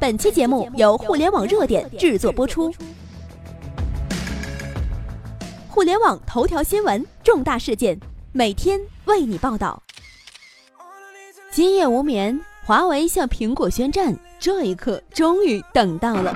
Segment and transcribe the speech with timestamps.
[0.00, 2.72] 本期节目由互联网热点制作播出。
[5.68, 8.00] 互联网头条新闻，重大事件，
[8.32, 9.82] 每天为你报道。
[11.50, 16.34] 今夜无眠，华为向苹果宣战，这一刻终于等到了。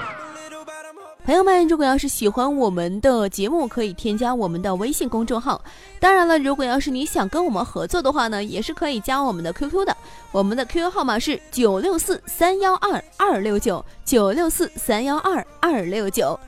[1.25, 5.65] 朋友们，如果要是喜欢我们的节目，可以添加我们的微信公众号。
[5.99, 9.97] 当然了，如果要是你想跟我们合作的话呢，也是可以加我们的 QQ 的。
[10.33, 16.39] 我们的 QQ 号码是九六四三幺二二六九九六四三幺二二六九。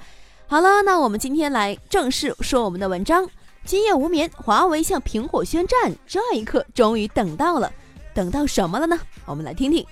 [0.46, 3.26] 好了，那我们今天来正式说我们的文章。
[3.64, 7.72] 今夜无眠，华为向苹果宣战，这一刻终于等到了。
[8.12, 9.00] 等到什么了呢？
[9.24, 9.86] 我们来听听。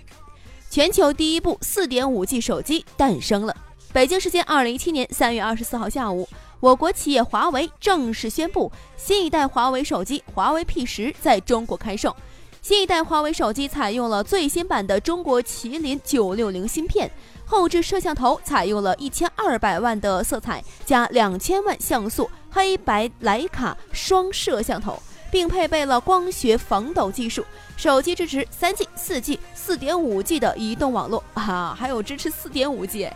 [0.69, 3.57] 全球第一部四点五 G 手机诞生了。
[3.95, 12.15] 北京时间二零一七年三月二十四号下午，我国企业华为正式宣布，新一代华为手机华为 P 十在中国开售。
[12.61, 17.09] 新一代华为手机采用了最新版的中国麒麟九六零芯片，
[17.47, 27.45] 后置摄像头采用了一千二百万的色彩加两千万像素黑白徕卡双摄像头，并配备了光学防抖技术。
[27.77, 33.09] 手机支持三 G、四 G、四点五 G 的移动网络啊，还有支持四点五 G。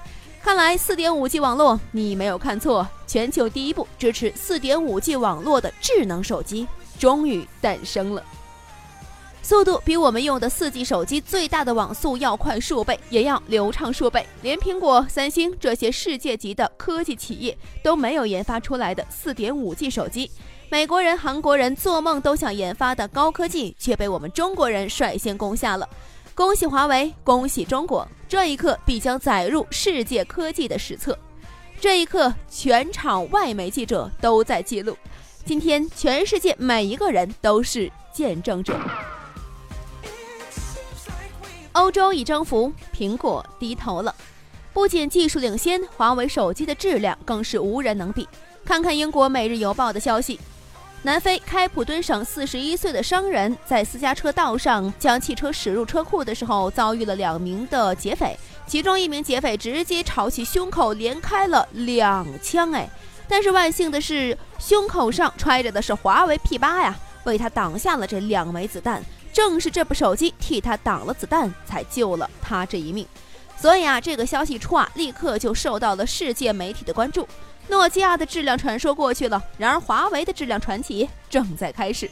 [0.42, 6.67] 看来四点五 G 网络你没有看错，全球第一部支持四点五 G 网络的智能手机
[6.98, 8.22] 终于诞生了。
[9.42, 14.27] 速度比我们用的四 G 手机最大的网速要快数倍，也要流畅数倍。
[14.42, 20.30] 连苹果、三星这些世界级的科技企业都没有研发出来的四点五 G 手机，
[20.70, 25.89] 美国人、韩国人做梦都想研发的高科技，却被我们中国人率先攻下了。
[26.39, 28.06] 恭喜华为，恭喜中国！
[28.28, 31.19] 这一刻必将载入世界科技的史册。
[31.80, 34.97] 这一刻，全场外媒记者都在记录。
[35.45, 38.78] 今天，全世界每一个人都是见证者。
[41.72, 44.14] 欧洲已征服，苹果低头了。
[44.73, 48.28] 不仅技术领先，华为手机的质量更是无人能比。
[48.64, 50.39] 看看英国《每日邮报》的消息。
[51.03, 58.36] 南非开普敦省四十一岁的商人，在私家车道上将汽车驶入车库的时候，遭遇了两名的劫匪，
[58.67, 62.91] 其中一名劫匪直接朝其胸口连开了两枪，哎，
[63.29, 69.01] 但是万幸的是，胸口上揣着的是华为 P 八呀，为他挡下了这两枚子弹，
[69.33, 73.07] 正是这部手机替他挡了子弹，才救了他这一命。
[73.57, 77.27] 所以啊，这个消息出啊，立刻就受到了世界媒体的关注。
[77.68, 82.11] 诺基亚的质量传说过去了，然而华为的质量传奇正在开始。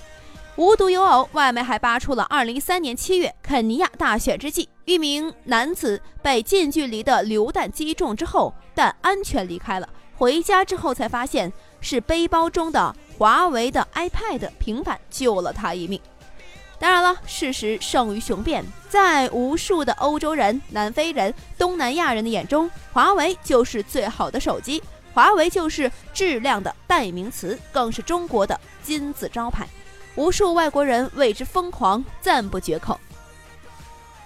[0.57, 9.89] 无独有偶，外媒还扒出了2013年7月肯尼亚大选之际，一名男子被近距离的榴弹击中之后，但安全离开了。
[10.17, 11.53] 回家之后才发现
[11.83, 16.01] 是背包中的华为的 iPad 平板救了他一命。
[16.79, 24.83] 当然了，事实胜于雄辩，在无数的欧洲人、南非人、东南亚人的眼中，华为就是最好的手机。
[25.17, 29.67] 华为就是质量的代名词，更是中国的金字招牌，
[30.15, 33.01] 无数外国人为之疯狂，赞不绝口。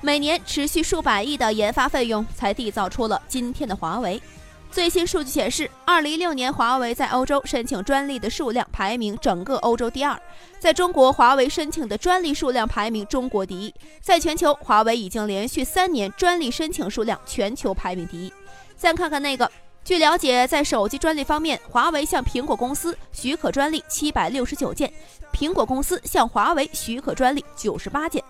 [0.01, 4.21] 每年持续数百亿的研发费用，才缔造出了今天的华为。
[4.69, 10.21] 最新数据显示，二零一六年华为在欧洲申请专利的数量排名整个欧洲第二，
[10.59, 13.73] 在中国，华为申请的专利数量排名中国第一。
[14.01, 18.33] 在全球，华为已经连续三年专利申请数量全球排名第一。
[18.77, 19.49] 再看看那个。
[19.83, 24.93] 据了解，在手机专利方面，华为向苹果公司许可专利七百六十九件，
[25.33, 28.23] 苹果公司向华为许可专利九十八件。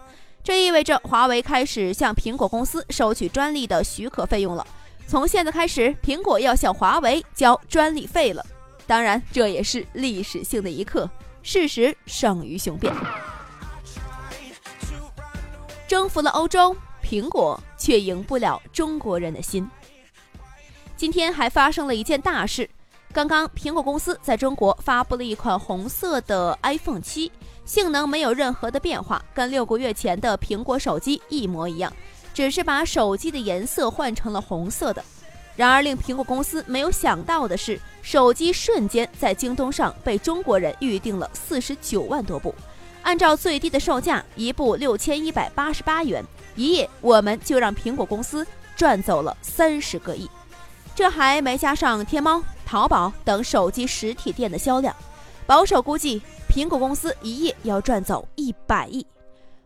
[0.42, 4.66] 这意味着华为开始向苹果公司收取专利的许可费用了。
[5.06, 8.44] 从现在开始，苹果要向华为交专利费了。
[8.86, 11.10] 当然，这也是历史性的一刻。
[11.42, 12.94] 事实胜于雄辩，
[15.88, 19.68] 征服了欧洲，苹果却赢不了中国人的心。
[21.00, 22.68] 今天还发生了一件大事，
[23.10, 27.32] 刚刚苹果公司在中国发布了一款红色的 iPhone 七，
[27.64, 31.90] 性能没有任何的变化，跟六个月前的苹果手机一模一样，
[32.34, 35.02] 只是把手机的颜色换成了红色的。
[35.56, 42.54] 然而令苹果公司没有想到的是，手机瞬间在京东上被中国人预定了四十九万多部，
[43.00, 46.22] 按照最低的售价，一部六千一百八十八元，
[46.56, 50.28] 一夜我们就让苹果公司赚走了三十个亿。
[51.00, 54.94] 这还没加上天猫、淘宝等手机实体店的销量，
[55.46, 59.06] 保守估计，苹果公司一夜要赚走一百亿。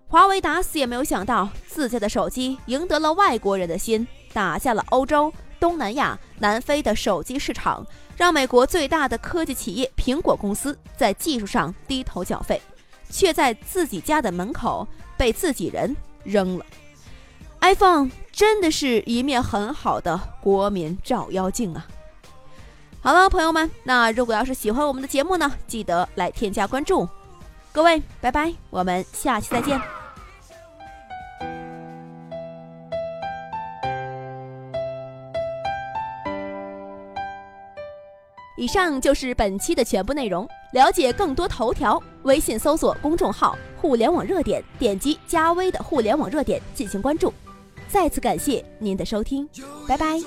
[0.06, 7.84] 华为打死也没有想到，自家的手机赢得了外国人的心，打下了欧洲、东南亚、南非的手机市场，
[8.16, 12.62] 让美国最大的科技企业苹果公司在技术上低头缴费，
[13.10, 14.86] 却在自己家的门口
[15.16, 16.64] 被自己人扔了。
[17.60, 21.86] iPhone 真的是一面很好的国民照妖镜啊！
[23.00, 27.08] 好了，朋友们，那如果要是喜欢我们的节目呢，记得来添加关注。
[27.70, 29.80] 各位，拜拜，我们下期再见。
[38.56, 40.48] 以上就是本期的全部内容。
[40.72, 47.32] 了解更多头条，微信搜索公众号“互联网热点”，点击加微的“互联网热点”进行关注。
[47.94, 49.48] 再次感谢您的收听，
[49.86, 50.18] 拜拜。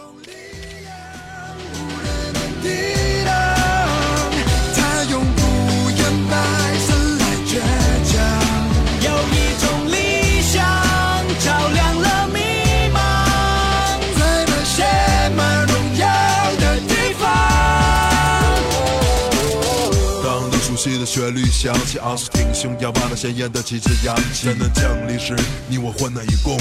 [20.95, 24.45] 的旋律响起，昂首挺胸，扬把那鲜艳的旗帜扬起。
[24.45, 25.35] 灾难降临时，
[25.67, 26.55] 你我患难与共，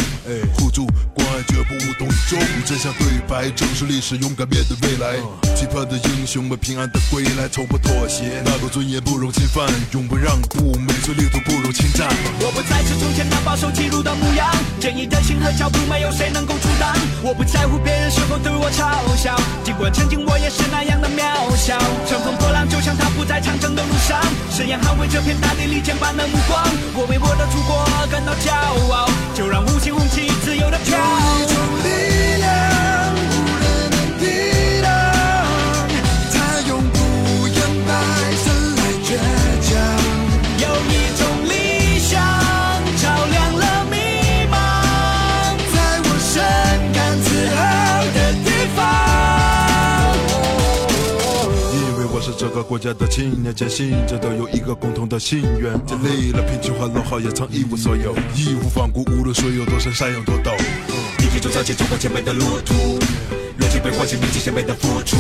[0.57, 2.41] 互助关爱绝不无动于衷。
[2.41, 5.21] 与真相对白，正视历史，勇敢面对未来。
[5.55, 12.09] 期盼的英雄们平安的归来，从不妥协，那个尊严不容侵犯，永不让步，每寸领土不容侵占。
[12.41, 14.51] 我不再是从前那保守记录的模样，
[14.81, 16.97] 正义的心和脚步没有谁能够阻挡。
[17.23, 21.26] 我不在乎别人是否对我嘲笑，尽管曾经我也是那样的渺
[24.57, 26.65] 誓言捍卫这片大地，利剑般的目光。
[26.95, 28.51] 我为我的祖国感到骄
[28.91, 31.56] 傲，就让五星红旗自由的飘。
[52.57, 55.79] 个国家的青年，坚信这都有一个共同的信愿。
[55.85, 60.57] 经历了贫穷和落后，也曾一无所有，义无反顾，无论水有多深，山有多陡。
[61.19, 62.99] 一起走向前冲过前辈的路途，
[63.59, 65.17] 热情被唤醒，铭记前辈的付出。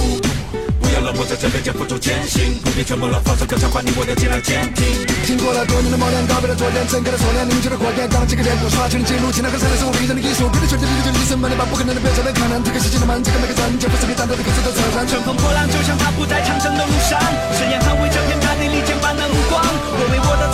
[0.96, 5.04] 不要冷漠，在这边肩负住前行，不必沉默了，放手歌唱，把你我的尽量坚挺。
[5.28, 10.48] 经过了多年的磨练，告别了昨天，整个的锁链，凝聚了火焰，当这个脸谱，刷新了记录，尽量和灿烂是我逼人的艺术。
[10.48, 15.04] 别的兄弟，你就一生把你把不可能的变成了可能，这个世界的门，这个每个人，就不是你战斗的各自的责任。
[15.04, 17.20] 乘风破浪，就像他不在长征的路上，
[17.52, 19.60] 誓言捍卫这片大地，利剑般的目光。
[19.60, 20.48] 我为我的